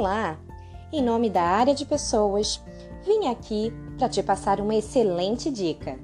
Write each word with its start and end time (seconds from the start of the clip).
Olá! 0.00 0.38
Em 0.90 1.02
nome 1.02 1.28
da 1.28 1.42
área 1.42 1.74
de 1.74 1.84
pessoas, 1.84 2.58
vim 3.04 3.26
aqui 3.26 3.70
para 3.98 4.08
te 4.08 4.22
passar 4.22 4.58
uma 4.58 4.74
excelente 4.74 5.50
dica. 5.50 5.98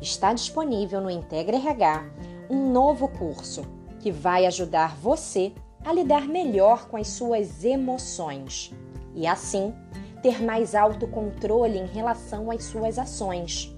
Está 0.00 0.32
disponível 0.32 1.00
no 1.00 1.08
Integra 1.08 1.56
RH 1.56 2.10
um 2.50 2.72
novo 2.72 3.06
curso 3.06 3.62
que 4.00 4.10
vai 4.10 4.46
ajudar 4.46 4.96
você 4.96 5.52
a 5.84 5.92
lidar 5.92 6.26
melhor 6.26 6.88
com 6.88 6.96
as 6.96 7.06
suas 7.06 7.62
emoções 7.62 8.74
e, 9.14 9.28
assim, 9.28 9.72
ter 10.20 10.42
mais 10.42 10.74
autocontrole 10.74 11.78
em 11.78 11.86
relação 11.86 12.50
às 12.50 12.64
suas 12.64 12.98
ações. 12.98 13.72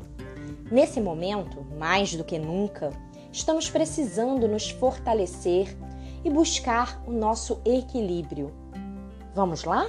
Nesse 0.72 0.98
momento, 0.98 1.62
mais 1.78 2.14
do 2.14 2.24
que 2.24 2.38
nunca, 2.38 2.90
estamos 3.30 3.68
precisando 3.68 4.48
nos 4.48 4.70
fortalecer 4.70 5.76
e 6.24 6.30
buscar 6.30 7.02
o 7.06 7.12
nosso 7.12 7.60
equilíbrio. 7.66 8.50
Vamos 9.38 9.62
lá? 9.62 9.88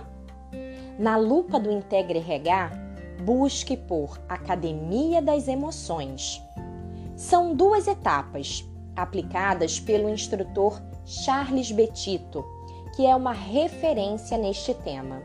Na 0.99 1.17
lupa 1.17 1.59
do 1.59 1.71
Integre 1.71 2.19
RH, 2.19 2.69
busque 3.23 3.75
por 3.75 4.21
Academia 4.29 5.23
das 5.23 5.47
Emoções. 5.47 6.39
São 7.15 7.55
duas 7.55 7.87
etapas 7.87 8.63
aplicadas 8.95 9.79
pelo 9.79 10.07
instrutor 10.07 10.79
Charles 11.03 11.71
Betito, 11.71 12.45
que 12.95 13.07
é 13.07 13.15
uma 13.15 13.33
referência 13.33 14.37
neste 14.37 14.71
tema. 14.75 15.19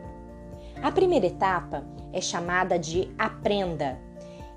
A 0.81 0.91
primeira 0.91 1.27
etapa 1.27 1.85
é 2.11 2.19
chamada 2.19 2.79
de 2.79 3.13
Aprenda 3.19 3.99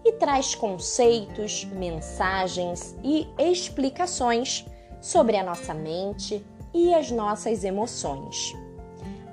e 0.03 0.13
traz 0.13 0.55
conceitos, 0.55 1.67
mensagens 1.67 2.97
e 3.05 3.29
explicações 3.39 4.65
sobre 4.99 5.37
a 5.37 5.45
nossa 5.45 5.75
mente 5.75 6.43
e 6.73 6.95
as 6.95 7.11
nossas 7.11 7.65
emoções. 7.65 8.57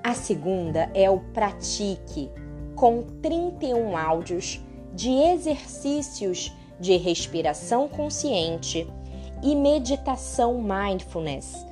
A 0.05 0.13
segunda 0.13 0.87
é 0.93 1.09
o 1.09 1.17
Pratique, 1.17 2.29
com 2.75 3.01
31 3.23 3.97
áudios 3.97 4.63
de 4.93 5.09
exercícios 5.09 6.55
de 6.79 6.95
respiração 6.95 7.87
consciente 7.87 8.87
e 9.41 9.55
meditação 9.55 10.61
mindfulness 10.61 11.65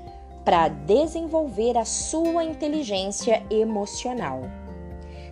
para 0.44 0.68
desenvolver 0.68 1.78
a 1.78 1.86
sua 1.86 2.44
inteligência 2.44 3.44
emocional. 3.52 4.42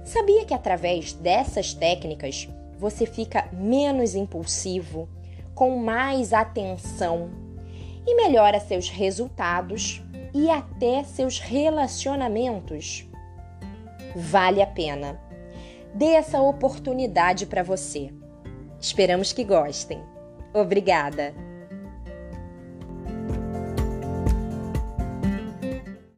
Sabia 0.06 0.46
que 0.46 0.54
através 0.54 1.12
dessas 1.12 1.74
técnicas 1.74 2.48
você 2.78 3.08
fica 3.08 3.50
menos 3.52 4.14
impulsivo, 4.14 5.10
com 5.56 5.76
mais 5.78 6.34
atenção 6.34 7.32
e 8.06 8.14
melhora 8.14 8.60
seus 8.60 8.90
resultados 8.90 10.04
e 10.34 10.50
até 10.50 11.04
seus 11.04 11.40
relacionamentos. 11.40 13.08
Vale 14.16 14.62
a 14.62 14.68
pena. 14.68 15.20
Dê 15.94 16.14
essa 16.14 16.42
oportunidade 16.42 17.46
para 17.46 17.64
você. 17.64 18.14
Esperamos 18.80 19.34
que 19.34 19.44
gostem. 19.44 20.02
Obrigada! 20.54 21.51